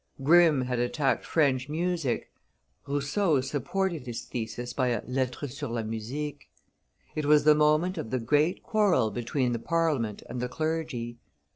Grimm 0.23 0.61
had 0.61 0.79
attacked 0.79 1.23
French 1.25 1.69
music, 1.69 2.31
Rousseau 2.87 3.39
supported 3.39 4.07
his 4.07 4.23
thesis 4.23 4.73
by 4.73 4.87
a 4.87 5.03
Lettre 5.05 5.47
sur 5.47 5.67
la 5.67 5.83
Musique. 5.83 6.49
It 7.13 7.27
was 7.27 7.43
the 7.43 7.53
moment 7.53 7.99
of 7.99 8.09
the 8.09 8.17
great 8.19 8.63
quarrel 8.63 9.11
between 9.11 9.51
the 9.51 9.59
Parliament 9.59 10.23
and 10.27 10.39
the 10.41 10.49
clergy. 10.49 11.19